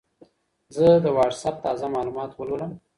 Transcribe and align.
زه 0.75 0.87
د 1.03 1.05
وټساپ 1.17 1.55
تازه 1.65 1.85
معلومات 1.95 2.31
ولولم. 2.33 2.71